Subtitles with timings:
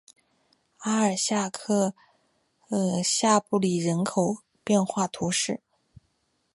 [0.79, 1.93] 阿尔夏克
[3.03, 5.61] 下布里人口变化图示